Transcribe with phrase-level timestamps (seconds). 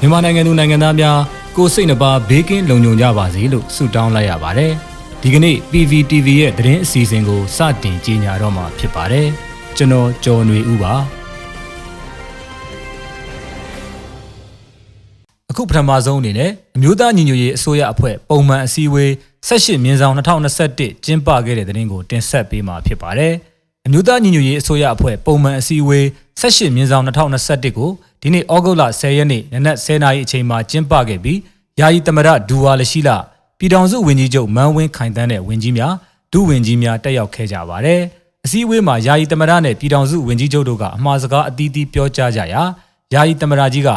[0.00, 1.18] မြန်မာနိုင်ငံသူနိုင်ငံသားများ
[1.56, 4.72] ကိုယ်စိတ်နှပါဘေးကင်းလုံခြုံကြပါစေလို့ဆုတောင်းလိုက်ရပါတယ်။
[5.22, 9.26] ဒီကနေ့ PVTV ရဲ့သတင်းအစီအစဉ်ကိုစတင်ကြီးညာတော့မှာဖြစ်ပါတယ်။
[9.76, 10.94] ကျွန်တော်ကျော်နေဦးပါ။
[15.50, 19.10] အခုပထမဆုံးအနေနဲ့အမျိုးသားညီညွတ်ရေးအစိုးရအဖွဲ့ပုံမှန်အစည်းအဝေး
[19.48, 23.34] 18မြင်းဆောင်2021ကျင်းပခဲ့တဲ့သတင်းကိုတင်ဆက်ပေးမှာဖြစ်ပါတယ်။
[23.86, 26.04] အမျိုးသားညီညွတ်ရေးအစိုးရအဖွဲ့ပုံမှန်အစည်းအဝေး
[26.40, 27.90] 18မြင်းဆောင်2021ကို
[28.20, 31.38] ဒီနေ့ဩဂုတ်လ10ရက်နေ့နနက်10:00နာရီအချိန်မှာကျင်းပခဲ့ပြီး
[31.80, 33.10] ယာယီသမရဒူဝါလရှိလ
[33.58, 35.94] ပြည်ထောင်စုဝန်ကြီးချုပ်မန်းဝင်းခိုင်တန်းတဲ့ဝန်ကြီးများ
[36.32, 38.00] ဒုဝန်ကြီးများတက်ရောက်ခဲ့ကြပါတယ်။
[38.44, 42.62] အစည်းအဝေးမှာယာယီသမရနဲ့ပြည်ထောင်စုဝန်ကြီးချုပ်တို့ကအမှားစကားအသီးသီးပြောကြားကြရာ
[43.14, 43.90] ယာယီသမရကြီးက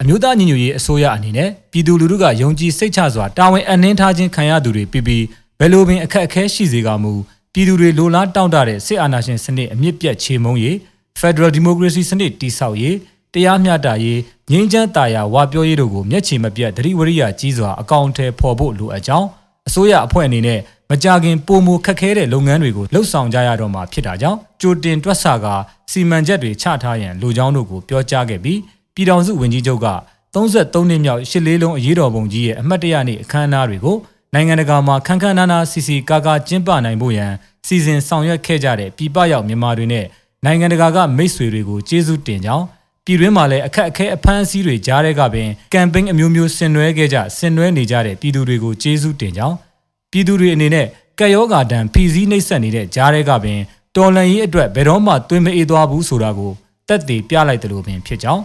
[0.00, 5.24] အမျိုးသားညီညွတ်ရေးအစိုးရအနေနဲ့ပြည်သူလူထုကယုံကြည်စိတ်ချစွာတာဝန်အနှင်းထားခြင်းခံရသူတွေပြီးပြီး
[5.58, 7.12] ဘယ်လိုပင်အခက်အခဲရှိစေကမူ
[7.54, 10.76] ပြည်သူတွေလိုလားတောင့်တတဲ့စစ်အာဏာရှင်စနစ်အမြင့်ပြတ်ချေမှုန်းရေး
[11.20, 12.96] Federal Democracy စနစ်တည်ဆောက်ရေး
[13.34, 14.20] တရားမျှတရေး
[14.50, 19.28] ငြိမ်းချမ်းသာယာဝါပြောရေးတို့ကိုမျက်ခြေမပြတ်သတိဝရိယကြီးစွာအကောင့်ထဲပေါ်ဖို့လိုအပ်ကြောင်း
[19.68, 25.54] အစိုးရအဖွဲ့အနေနဲ့မကြခင်ပုံမခက်ခဲတဲ့လုပ်ငန်းတွေကိုလှုပ်ဆောင်ကြရတော့မှာဖြစ်တာကြောင့်ကြိုတင်တွက်ဆကာ
[25.90, 28.58] စီမံချက်တွေချထားရန်လူကြောင်းတို့ကိုပြောကြားခဲ့ပြီး
[28.94, 29.88] ပြည်ထောင်စုဝန်ကြီးချုပ်က
[30.34, 33.96] 33နှစ်မြောက်ရှစ်လေးလုံးအရေးတော်ပုံကြီးရဲ့အမှတ်တရနေ့အခမ်းအနားတွေကို
[34.34, 37.32] နိုင်ငံတကာမှာခန်းခန်းနားနားစီစီကာကာကျင်းပနိုင်ဖို့ရန်
[37.66, 40.06] စီစဉ်ဆောင်ရွက်ခဲ့ကြတဲ့ပြည်ပရောက်မြန်မာတွေနဲ့
[40.44, 42.64] နိုင်ငံတကာကမိတ်ဆွေတွေကိုကျေးဇူးတင်ကြောင်း
[43.04, 49.56] ပြည်တွင်းမှာလည်းအခက်အခဲအဖမ်းအဆီးတွေကြားတဲ့ကပင်ကမ်ပိန်းအမျိုးမျိုးဆင်နွှဲခဲ့ကြဆင်နွှဲနေကြတဲ့ပြည်သူတွေကိုကျေးဇူးတင်ကြောင်း
[50.12, 50.86] ပြည်သူတွေအနေနဲ့
[51.18, 53.58] ကက်ယောဂါတံဖီစည်းနှိပ်စက်နေတဲ့ကြားတဲ့ကပင်
[53.96, 56.52] တော်လန်ရေးအတွက်ဘယ်တော့မှတွင်မအေးသွားဘူးဆိုတာကို
[56.88, 58.42] တက်တည်ပြလိုက်တယ်လို့ပင်ဖြစ်ကြောင်း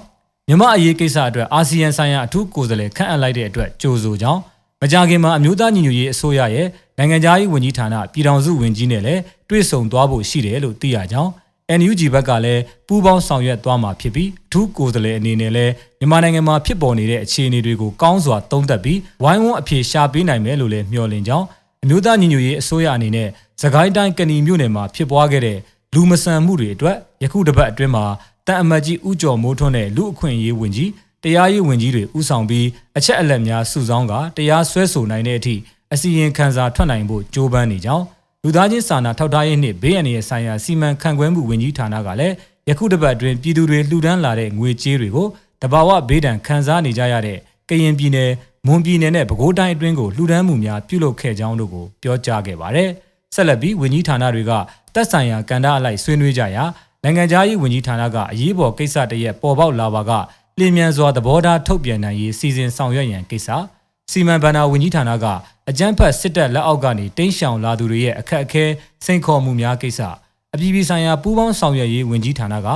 [0.48, 4.42] မြမအရေးကိစ္စအတွက်အာဆီယံဆိုင်ရာအထူးကိုယ်စားလှယ်ခန့်အပ်လိုက်တဲ့အတွက်ကြိုဆိုကြောင်း
[4.82, 11.32] မကြခင်မှာအမျိုးသားညီညွတ်ရေးအစိုးရရဲ့နိုင်ငံခြားရေးဝန်ကြီးဌာနပြည်ထောင်စုဝန်ကြီးနဲ့လည်းတွေ့ဆုံသွားဖို့ရှိတယ်လို့သိရကြောင်း
[11.80, 21.46] NUG ဘက်ကလည်းပူးပေါင်းဆောင်ရွက်သွားမှာဖြစ်ပြီးအထူးကိုယ်စားလှယ်အနေနဲ့လည်းမြန်မာနိုင်ငံမှာဖြစ်ပေါ်နေတဲ့အခြေအနေတွေကိုကောင်းစွာသုံးသပ်ပြီးဝိုင်းဝန်းအဖြေရှာပေးနိုင်မယ်လို့လည်းမျှော်လင့်ကြောင်း
[21.84, 23.30] အမျိုးသားညီညွတ်ရေးအစိုးရအနေနဲ့
[23.62, 25.58] သခိုင်းတိုင်းကဏီမြို့နယ်မှာဖြစ်ပွားခဲ့တဲ့
[25.94, 28.06] လူမဆန်မှုတွေအတွက်ယခုတစ်ပတ်အတွင်းမှာ
[28.48, 30.90] တန်အမတ်ကြီးဦးကျော်မိုးထွန်းနဲ့လူအခွင့်အရေးဝန်ကြီး
[31.24, 32.68] တရားရေးဝန်ကြီးတွေဦးဆောင်ပြီး
[32.98, 35.56] အချက်အလက်များစုဆောင်းကတရားစွဲဆိုနိုင်တဲ့အထိ
[35.94, 38.06] အစီရင်ခံစာထွက်နိုင်ဖို့ကြိုးပမ်းနေကြောင်း
[38.44, 42.36] လူသားချင်းစာနာထောက်ထားရေးနှင့်ဘေးအန္တရာယ်ဆိုင်ရာစီမံခန့်ခွဲမှုဝန်ကြီးဌာနကလည်း
[42.70, 45.28] ယခုတစ်ပတ်အတွင်းပြည်သူတွေလှူဒန်းလာတဲ့ငွေကြေးတွေကို
[45.62, 47.38] တဘာဝဘေးဒဏ်ခံစားနေကြရတဲ့
[47.70, 48.32] ကရင်ပြည်နယ်
[48.68, 52.90] မွန်ပြည်နယ်နဲ့ပဲခူးတိုင်းအတွင်းကိုလှူဒန်းမှုများပြုလုပ်ခဲ့ကြောင်းတို့ကိုပြောကြားခဲ့ပါတယ်။
[53.36, 54.52] ဆက်လက်ပြီးဝန်ကြီးဌာနတွေက
[54.94, 56.64] တက်ဆိုင်ရာကန်တာအလိုက်ဆွေးနွေးကြရာ
[57.04, 60.12] နိုင်ငံခြားရေးဝန်ကြီးဌာနကအရေးပေါ်ကိစ္စတရက်ပေါ်ပေါက်လာပါက
[60.60, 63.50] လျင်မြန်စွာသဘောထားထုတ်ပြန်နိုင်ရေးစီစဉ်ဆောင်ရွက်ရန်ကိစ္စ
[64.12, 65.26] စီမံဘဏ္ဍာဝန်ကြီးဌာနက
[65.70, 68.66] အကြမ်းဖက်စစ်တပ်လက်အောက်ကနေတင်းရှောင်လာသူတွေရဲ့အခက်အခဲ
[69.06, 70.02] စိန်ခေါ်မှုများကိစ္စ
[70.54, 72.68] အပြည်ပြည်ဆိုင်ရာပူးပေါင်းဆောင်ရွက်ရေးဝန်ကြီးဌာနက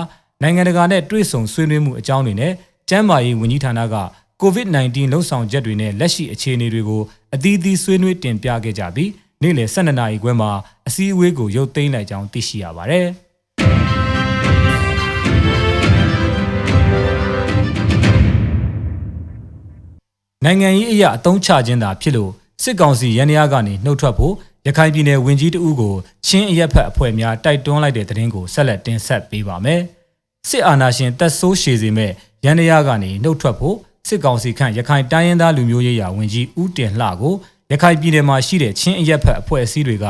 [0.41, 2.53] နိုင်ငံတကာနဲ့တွဲဆုံဆွေးနွေးမှုအကြောင်းတွေနဲ့
[2.89, 3.95] ကျန်းမာရေးဝန်ကြီးဌာနက
[4.41, 7.01] COVID-19 လှုံ့ဆော်ချက်တွေနဲ့လက်ရှိအခြေအနေတွေကို
[7.35, 9.11] အသီးသီးဆွေးနွေးတင်ပြခဲ့ကြပြီး
[9.41, 10.51] နေ့လယ်12နာရီခွဲမှာ
[10.87, 13.07] အစည်းအဝေးကိုရုပ်သိမ်းလိုက်ကြောင်းသိရှိရပါတယ်။
[20.45, 22.31] နိုင်ငံရေးအရာအတုံးချခြင်းသာဖြစ်လို့
[22.63, 24.33] စစ်ကောင်စီရန်ရာကနေနှုတ်ထွက်ဖို့
[24.67, 25.95] ရခိုင်ပြည်နယ်ဝင်ကြီးတဦးကို
[26.27, 29.81] ချင်းအရက်ဖက်အဖွဲ့များတိုက်တွန်းလိုက်တဲ့သတင်းကိုဆက်လက်တင်ဆက်ပေးပါမယ်။
[30.49, 32.11] စစ်အာဏာရှင်တက်ဆိုးရှည်စေမဲ့
[32.45, 33.75] ရန်ရာကနေနှုတ်ထွက်ဖို့
[34.07, 37.33] စစ်ကောင်စီခန့်ရခိုင်တိုင်းရင်းသားလူမျိုးရေးရာဝန်ကြီးဦးတင်လှကို
[37.71, 40.05] ရခိုင်ပြည်နယ်မှာရှိတဲ့ချင်းအရက်ဖက်အဖွဲ့အစည်းတွေက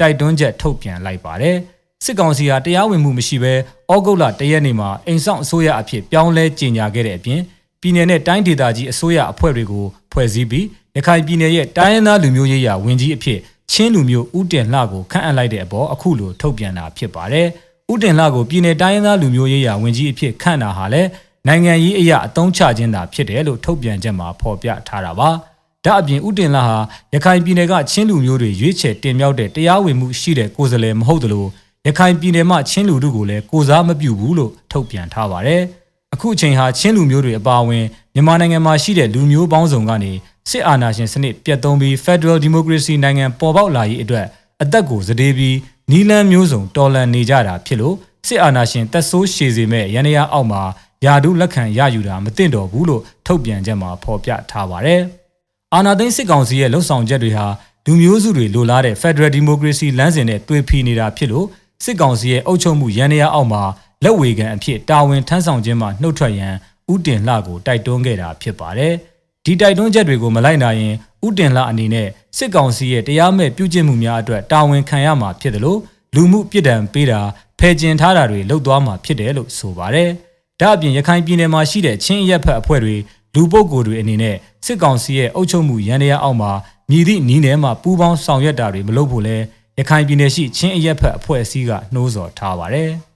[0.00, 1.56] တိုက်တွန်းချက်ထုတ်ပြန်လိုက်ပါတယ်။
[2.04, 3.54] စစ်ကောင်စီဟာတရားဝင်မှုမရှိဘဲ
[3.92, 7.40] ဩဂုတ်လတရက်နေ့မှာအိမ်ဆောင်အစိုးရအဖြစ်ပြောင်းလဲကြေညာခဲ့တဲ့အပြင်
[7.84, 13.38] ပြည်내နဲ့တိုင်းဒေသကြီးအစိုးရအဖွဲ့တွေကိုဖွဲ့စည်းပြီးရခိုင်ပြည်နယ်ရဲ့တိုင်းရင်းသားလူမျိုးရေးရာဝန်ကြီးအဖြစ်
[13.70, 17.46] ချင်းလူမျိုးဦးတင်လှကိုခန့်အပ်လိုက်တဲ့အပေါ်အခုလိုထုတ်ပြန်တာဖြစ်ပါတယ်။
[17.92, 21.08] ဦးတင်လှကိုပြည်내တိုင်းရင်းသားလူမျိုးရေးရာဝန်ကြီးအဖြစ်ခန့်တာဟာလည်း
[21.46, 25.28] နိုင်ငံရေးအရာအသုံးချခြင်းသာဖြစ်တယ်လို့ထုတ်ပြန်ချက်မှာဖော်ပြထားတာပါ။
[25.84, 26.76] ဒါအပြင်ဦးတင်လှဟာ
[27.14, 31.46] ရခိုင်ပြည်နယ်ကချင်းလူမျိုးတွေရွေးချယ်တင်မြှောက်တဲ့တရားဝင်မှုရှိတဲ့ကိုယ်စားလှယ်မဟုတ်သလို
[31.86, 35.62] ရခိုင်ပြည်နယ်မှာချင်းလူထုကိုလည်းကိုစားမပြုဘူးလို့ထုတ်ပြန်ထားပါတယ်။
[36.14, 40.12] အခုအချိန်ဟာချင်းလူမျိုးတွေအပါအဝင်မြန်မာနိုင်ငံမှာရှိတဲ့လူမျိုးပေါင်းစုံကနေ
[40.50, 44.26] စစ်အာဏာရှင်စနစ်ပြတ်သုံးပြီး Federal Democracy နိုင်ငံပေါ်ပေါက်လာရေးအတွက်
[44.62, 45.56] အသက်ကိုစတေးပြီး
[45.90, 47.94] နီလန်းမျိုးစုံတော်လှန်နေကြတာဖြစ်လို့
[48.28, 50.62] စစ်အာဏာရှင်တက်ဆိုးရှည်စေမဲ့ရန်ရအောက်မှာ
[51.04, 55.00] ယာဒုလက်ခံရယူတာမသင့်တော်ဘူးလို့ထုတ်ပြန်ချက်မှာဖော်ပြထားပါတယ်။
[55.74, 57.46] အာဏာသိမ်းစစ်ကောင်စီရဲ့လှုံ့ဆော်ချက်တွေဟာ
[57.86, 61.46] လူမျိုးစုတွေလိုလားတဲ့ Federal Democracy လမ်းစဉ်နဲ့တွေ့ဖီနေတာဖြစ်လို့
[61.84, 63.62] စစ်ကောင်စီရဲ့အုပ်ချုပ်မှုရန်ရအောက်မှာ
[64.04, 66.54] လက်ဝေခံအဖြစ်တာဝန်ထမ်းဆောင်ခြင်းမှာနှုတ်ထွက်ရန်
[66.92, 68.92] ဥတင်လှကိုတိုက်တွန်းခဲ့တာဖြစ်ပါတယ်။
[69.44, 70.94] ဒီတိုက်တွန်းချက်တွေကိုမလိုက်နိုင်ရင်
[71.26, 75.80] ဥတင်လှအနေနဲ့စစ်ကောင်စီရဲ့တရားမဲ့ပြုကျင့်မှုများအတွက်တာဝန်ခံရမှာဖြစ်တယ်လို့
[76.14, 77.20] လူမှုပြစ်ဒဏ်ပေးတာ
[77.58, 80.10] ဖယ်ကျင်ထားတာတွေလုပ်သွားမှာဖြစ်တယ်လို့ဆိုပါတယ်။
[80.60, 82.96] ဒါအပြင်ရခိုင်ပြည်နယ်မှာရှိတဲ့ချင်းအရက်ဖက်အဖွဲ့တွေ
[83.34, 84.36] လူပုဂ္ဂိုလ်တွေအနေနဲ့
[84.66, 86.52] စစ်ကောင်စီရဲ့အုပ်ချုပ်မှုရန်တရားအောက်မှာ
[86.90, 89.36] မြည်သည့်နီးနယ်မှာပူးပေါင်းဆောင်ရွက်တာတွေမလုပ်ဖို့လဲ
[89.78, 92.92] ရခိုင်ပြည်နယ်ရှိချင်းအရက်ဖက်အဖွဲ့အစည်းကနှိုးဆော်ထားပါတယ်။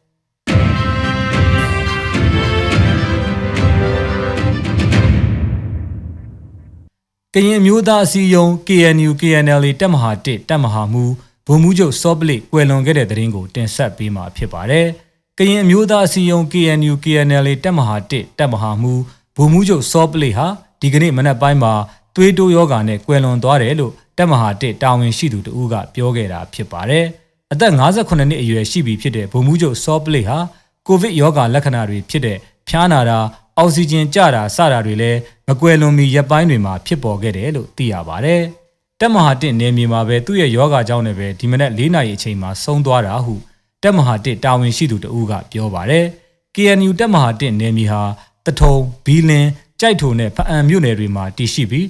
[7.46, 11.05] ရင်မျိုးသားအစည်းအရုံး KNU KNL တပ်မဟာ1တပ်မဟာမူ
[11.46, 14.87] ဗိုလ်မှူးချုပ်စောပလိကွယ်လွန်ခဲ့တဲ့တဲ့ရင်ကိုတင်ဆက်ပေးမှာဖြစ်ပါတယ်။
[15.38, 18.93] ကရင်မျိုးသားအစည်းအရုံး KNU KNL တပ်မဟာ1တပ်မဟာမူ
[19.37, 20.46] ဗိုလ်မှူးချုပ်စောပလိဟာ
[20.81, 21.73] ဒီကနေ့မနက်ပိုင်းမှာ
[22.14, 27.05] သွေးတိုးယောဂါနဲ့ကွယ်လွန်သွားတယ်လို့တပ်မဟာ1တာဝန်ရှိသူတဦးကပြောခဲ့တာဖြစ်ပါတယ်။
[27.52, 30.38] အသက်58နှစ်အရွယ်ရှိပြီဖြစ်တဲ့ဗိုလ်မှူးချုပ်စောပလိဟာ
[30.87, 32.38] ကိုဗစ်ရောဂါလက္ခဏာတွေဖြစ်တဲ့
[32.69, 33.19] ဖျားနာတာ
[33.58, 38.42] အောက်ဆီဂျင်ကျတာစတာတွေလည်း မကွယ်လွန်မီရက်ပိုင်းတွေမှာဖြစ်ပေါ်ခဲ့တယ်လို့သိရပါတယ်။
[39.00, 43.34] တက်မဟာတစ်နေမြေမှာပဲသူ့ရဲ့ယောဂကြောင့်လည်းပဲဒီမနက်၄နာရီအချိန်မှာဆုံးသွားတာဟု
[43.82, 46.04] တက်မဟာတစ်တာဝန်ရှိသူတဦးကပြောပါတယ်။
[46.54, 48.02] KNU တက်မဟာတစ်နေမြေဟာ
[48.46, 48.74] တထုံ
[49.04, 49.50] ဘီလင်း
[49.80, 51.86] ကြိုက်ထုံနဲ့ဖအံမြို့နယ်တွေမှာတည်ရှိပြီး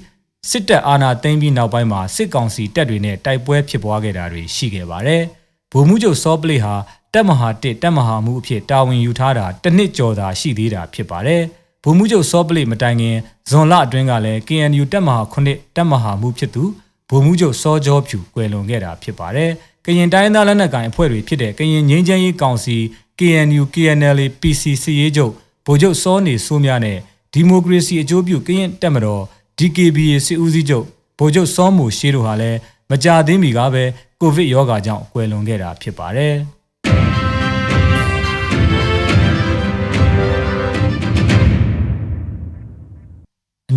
[0.50, 5.22] စစ်တပ်အာဏာသိမ်းပြီးနောက်ပိုင်းမှာစစ်ကောင်စီတပ်တွေနဲ့တိုက်ပွဲဖြစ်ပွားခဲ့တာတွေရှိခဲ့ပါတယ်။
[5.72, 6.74] ဗိုလ်မှူးချုပ်စောပလိဟာ
[7.14, 11.42] တက်မဟာတစ်တက်မဟာမှုအဖြစ်တာဝန်ယူထားတာတစ်နှစ်ကျော်သာရှိသေးတာဖြစ်ပါတယ်။
[11.82, 13.16] ဗိုလ်မှူးချုပ်စောပလိမတိုင်ခင်
[13.50, 16.64] ဇွန်လအတွင်းကလည်း KNU တပ်မဟာ9တပ်မဟာမှုဖြစ်သူ
[17.08, 19.50] ဗိုလ်မှူးချုပ်စောကျော်ဖြူကွယ်လွန်ခဲ့တာဖြစ်ပါတယ်။
[19.84, 22.76] ကရင်တိုင်းသားလက်နက်ကိုင်အဖွဲ့တွေဖြစ်တဲ့ကရင်ငင်းချမ်းရေးကောင်စီ
[23.18, 25.32] KNU KNL PC စီရေးချုပ်
[25.66, 26.98] ဗိုလ်ချုပ်စောနေစိုးများနဲ့
[27.32, 29.22] ဒီမိုကရေစီအကျိုးပြုကရင်တပ်မတော်
[29.58, 30.84] DKBA စစ်ဦးစီးချုပ်
[31.18, 32.58] ဗိုလ်ချုပ်စောမူရှေးတို့ဟာလည်း
[32.90, 33.84] မကြသေးမီကပဲ
[34.20, 36.34] ကိုဗစ်ရောဂါကြောင့်ကွယ်လွန်ခဲ့တာဖြစ်ပါတယ်။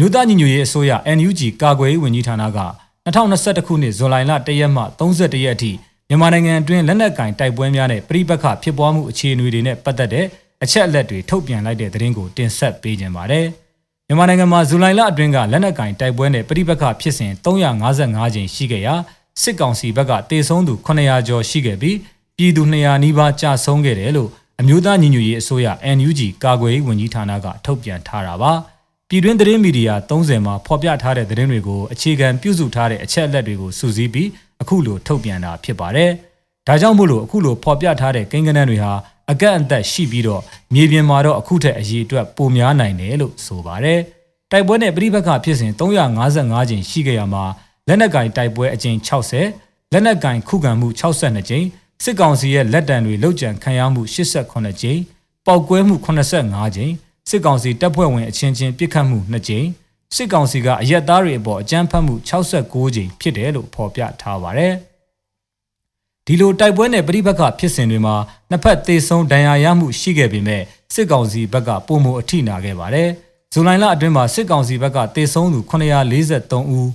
[0.01, 2.59] မျိုးသားညီညွတ်ရေးအစိုးရ NUG ကာကွယ်ရေးဝန်ကြီးဌာနက
[3.05, 5.71] 2021ခုနှစ်ဇွန်လ1ရက်မှ31ရက်အထိ
[6.09, 10.25] မြန်မာနိုင်ငံအတွင်းလက်နက်ကင်တိုက်ပွဲများနဲ့ပြည်ပခဖြစ်ပွားမှုအခြေအနေတွေနဲ့ပတ်သက်တဲ့
[10.63, 13.47] အချက်အလက်တွေထုတ်ပြန်လိုက်တဲ့သတင်းကိုတင်ဆက်ပေးကြပါမယ်။
[14.07, 18.95] မြန်မာနိုင်ငံမှာဇူလိုင်လအတွင်းကလက်နက်ကင်တိုက်ပွဲနဲ့ပြည်ပခဖြစ်စဉ်355ကြိမ်ရှိခဲ့ရာ
[19.41, 21.97] စစ်ကောင်စီဘက်ကတေဆုံးသူ900ကျော်ရှိခဲ့ပြီး
[22.37, 25.67] ပြည်သူ200နီးပါးကြာဆုံးခဲ့တယ်လို့အမျိုးသားညီညွတ်ရေးအစိုးရ
[25.97, 28.53] NUG ကာကွယ်ရေးဝန်ကြီးဌာနကထုတ်ပြန်ထားတာပါ။
[29.13, 34.29] ပြည်တွင်းသတင်းမီဒီယာ30မှာဖော်ပြထားတဲ့သတင်းတွေကိုအခြေခံပြုစုထားတဲ့အချက်အလက်တွေကိုစုစည်းပြီး
[34.61, 36.11] အခုလိုထုတ်ပြန်တာဖြစ်ပါတယ်။
[36.67, 38.93] ဒါကြောင့်မို့လို့အခုလိုဖော်ပြထားတဲ့ကိန်းဂဏန်းတွေဟာ
[39.31, 40.41] အကန့်အသတ်ရှိပြီးတော့
[40.73, 43.99] မြေပြင်မှာတော့အခုထက်အရေးအတွက်ပိုများနိုင်တယ်လို့ဆိုပါတယ်။
[44.51, 47.43] တိုက်ပွဲနဲ့ပြည်ပခဖြစ်စဉ်355ကြိမ်ရှိခဲ့ရမှာ
[47.87, 51.65] လက်နက်ကင်တိုက်ပွဲအကြိမ်60လက်နက်ကင်ခုခံမှု62ကြိမ်
[52.03, 54.99] စစ်ကောင်စီရဲ့လက်တံတွေလုတ်ကြံခံရမှု88ကြိမ်
[55.45, 56.93] ပောက်ကွဲမှု85ကြိမ်
[57.29, 59.67] စစ်ကောင်စီတပ်ဖွဲ့ဝင်အချင်းချင်းပြစ်ခတ်မှု2ကြိမ်
[60.15, 64.73] စစ်ကောင်စီကအရက်သားတွေအပေါ်အကြမ်းဖက်မှု69ကြိမ်ဖြစ်တယ်လို့ဖော်ပြထားပါတယ်။
[66.25, 68.15] ဒီလိုတိုက်ပွဲနဲ့ပြိပက္ခဖြစ်စဉ်တွေမှာ
[68.49, 70.63] နှစ်ဖက်သေဆုံးဒဏ်ရာရမှုရှိခဲ့ပေမဲ့
[70.93, 73.09] စစ်ကောင်စီဘက်ကပုံမအထိနာခဲ့ပါတယ်။
[73.53, 76.89] ဇူလိုင်လအတွင်းမှာစစ်ကောင်စီဘက်ကသေဆုံးသူ943ဦး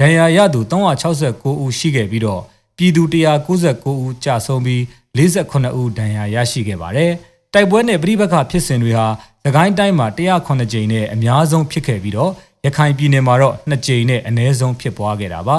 [0.00, 2.42] ဒဏ်ရာရသူ369ဦးရှိခဲ့ပြီးတော့
[2.76, 4.80] ပြည်သူ199ဦးကြာဆုံးပြီး
[5.16, 7.12] 48ဦးဒဏ်ရာရရှိခဲ့ပါတယ်။
[7.54, 9.06] တိုက်ပွဲနဲ့ပြည်ပခဖြစ်စဉ်တွေဟာ
[9.44, 12.32] သခိုင်းတိုင်းမှာ109ကြိမ်နဲ့အများဆုံးဖြစ်ခဲ့ပြီးတော့
[12.64, 15.58] ရခိုင်ပြည်နယ်မှာတော့2ကြိမ်နဲ့အနည်းဆုံးဖြစ်ပွားခဲ့တာပါ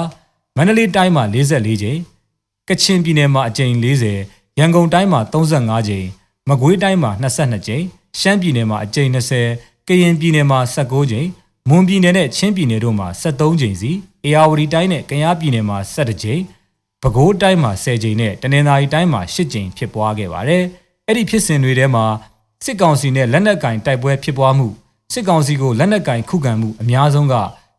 [0.56, 1.98] မန္တလေးတိုင်းမှာ44ကြိမ်
[2.68, 6.06] ကချင်ပြည်နယ်မှာအကြိမ်40ရန်ကုန်တိုင်းမှာ35ကြိမ်
[6.48, 7.84] မကွေးတိုင်းမှာ22ကြိမ်
[8.20, 9.10] ရှမ်းပြည်နယ်မှာအကြိမ်
[9.48, 11.28] 20ကရင်ပြည်နယ်မှာ19ကြိမ်
[11.68, 13.90] မွန်ပြည်နယ်နဲ့ချင်းပြည်နယ်တို့မှာ73ကြိမ်စီ
[14.24, 16.42] အေရဝတီတိုင်းနဲ့ကယားပြည်နယ်မှာ17ကြိမ်
[17.02, 20.64] ပဲခူးတိုင်းမှာ10ကြိမ်နဲ့တနင်္သာရီတိုင်းမှာ10ကြိမ်ဖြစ်ပွားခဲ့ပါတယ်။
[21.08, 22.04] အဲ့ဒီဖြစ်စဉ်တွေထဲမှာ
[22.64, 24.68] စစ်ကောင်စီနဲ့လက်နက်ကင်တိုက်ပွဲဖြစ်ပွားမှု
[25.12, 27.34] စစ်ကောင်စီကိုလက်နက်ကင်ခုခံမှုအများဆုံးက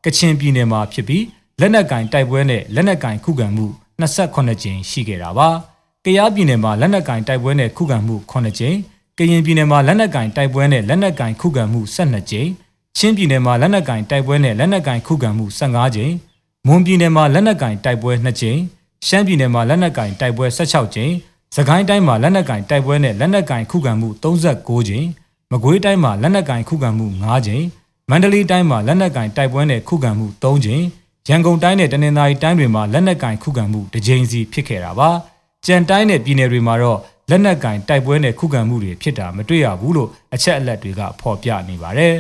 [0.06, 1.24] ကချင်ပြည်နယ်မှာဖြစ်ပြီး
[1.62, 3.66] လက်နက်ကင်တိုက်ပွဲနဲ့လက်နက်ကင်ခုခံမှု
[4.00, 5.50] 28ကြိမ်ရှိခဲ့တာပါ။
[6.06, 8.78] ကယားပြည်နယ်မှာလက်နက်ကင်တိုက်ပွဲနဲ့ခုခံမှု9ကြိမ်
[9.18, 12.50] ကရင်ပြည်နယ်မှာလက်နက်ကင်တိုက်ပွဲနဲ့လက်နက်ကင်ခုခံမှု12ကြိမ်
[12.98, 16.14] ချင်းပြည်နယ်မှာလက်နက်ကင်တိုက်ပွဲနဲ့လက်နက်ကင်ခုခံမှု15ကြိမ်
[16.68, 18.60] မွန်ပြည်နယ်မှာလက်နက်ကင်တိုက်ပွဲ2ကြိမ်
[19.08, 21.14] ရှမ်းပြည်နယ်မှာလက်နက်ကင်တိုက်ပွဲ16ကြိမ်
[21.56, 25.08] စကိုင်းတိုင်းမှာလက်နက်ကင်တိုက်ပွဲနဲ့လက်နက်ကင်ခုခံမှု36ကြိမ်
[25.52, 27.64] မကွေးတိုင်းမှာလက်နက်ကင်ခုခံမှု9ကြိမ်
[28.10, 30.84] မန္တလေးတိုင်းမှာလက်နက်ကင်တိုက်ပွဲနဲ့ခုခံမှု3ကြိမ်
[31.28, 35.10] ရန်ကုန်တိုင်းနဲ့တနင်္သာရီတိုင်းတွေမှာလက်နက်ကင်ခုခံမှု2ကြိမ်စီဖြစ်ခဲ့တာပါ
[35.66, 42.16] ကြံတိုင်းနဲ့ပြည်နယ်တွေမှာတော့လက်နက်ကင်တိုက်ပွဲနဲ့ခုခံမှုတွေဖြစ်တာမတွေ့ရဘူးလို့အချက်အလက်တွေကဖော်ပြနေပါတယ်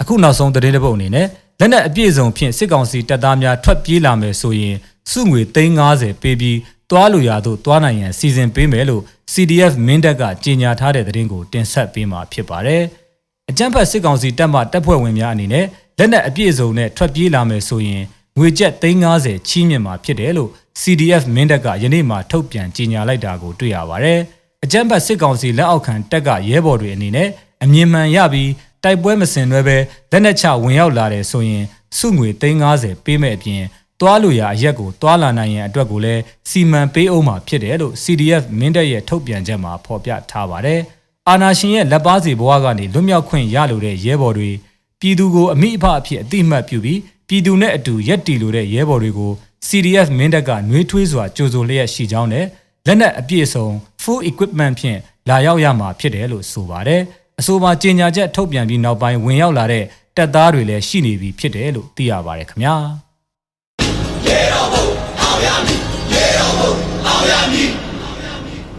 [0.00, 1.28] အခုနောက်ဆုံးသတင်းတစ်ပုဒ်အနေနဲ့
[1.64, 4.76] လက်နက်အပြည့်စုံဖြင့်စစ်ကောင်စီတပ်သားများထွက်ပြေးလာမယ်ဆိုရင်
[5.10, 6.58] စုငွေ350ပေးပြီး
[6.90, 9.02] တွားလူရသို့တွားနိုင်ရန်စီစဉ်ပေးမယ်လို့
[9.32, 12.82] CDF မင်းတပ်ကကြေညာထားတဲ့သတင်းကိုတင်ဆက်ပေးမှာဖြစ်ပါတယ်။
[13.50, 15.66] အကြမ်းဖက်စစ်ကောင်စီတပ်မှတပ်ဖွဲ့ဝင်များအနေနဲ့
[15.98, 18.02] လက်နက်အပြည့်စုံနဲ့ထွက်ပြေးလာမယ်ဆိုရင်
[18.38, 20.50] ငွေကျပ်350ချီးမြှင့်မှာဖြစ်တယ်လို့
[20.82, 24.20] CDF မင်းတပ်ကယနေ့မှထုတ်ပြန်ကြေညာလိုက်တာကိုတွေ့ရပါတယ်။
[24.64, 27.28] အကြမ်းဖက်စစ်ကောင်စီလက်အောက်ခံတပ်ကရဲဘော်တွေအနေနဲ့
[27.64, 28.50] အမြင်မှန်ရပြီး
[28.84, 29.76] တိုက်ပွဲမစင်ရွဲပဲ
[30.10, 31.64] လက်နက်ချဝင်ရောက်လာတယ်ဆိုရင်
[31.98, 33.62] စုငွေ350ပေးမဲ့အပြင်
[34.00, 40.80] တွားလို့ရအရက်ကိုတွားလာနိုင်ရန်အတွက်ကိုလည်းစီမံပေးအောင်မှာဖြစ်တယ်လို့ CDF မင်းတပ်ရဲ့ထုတ်ပြန်ချက်မှာဖော်ပြထားပါတယ်။
[41.28, 44.50] အာနာရှင်ရဲ့လက်ပါစီဘဝကနေလွတ်မြောက်ခွင့်ရလိုတဲ့ရဲဘော်တွေ
[45.00, 49.32] ပြည်သူကိုအမိအဖအဖြစ်အတိအမှတ်ပြုပြီးပြည်သူနဲ့အတူရက်တီလိုတဲ့ရဲဘော်တွေကို
[49.68, 52.46] CDF မင်းတပ်ကနှွေးထွေးစွာကြိုဆိုလျက်ရှိကြောင်းနဲ့
[52.86, 53.66] လက်နက်အပြည့်အစုံ
[54.02, 54.98] full equipment ဖြင့်
[55.28, 57.02] လာရောက်ရမှာဖြစ်တယ်လို့ဆိုပါတယ်။
[57.40, 59.84] အဆိုပါကြေညာချက်ထုတ်ပြန်ပြီးနောက်ပိုင်းဝင်ရောက်လာတဲ့
[60.16, 62.74] တပ်သားတွေလည်းရှိနေပြီဖြစ်တယ်လို့သိရပါတယ်ခင်ဗျာ။
[64.26, 64.86] ရေတော်ဘုံ
[65.20, 65.80] အောင်ရမည်
[66.12, 66.72] ရေတော်ဘုံ
[67.06, 67.83] အောင်ရမည်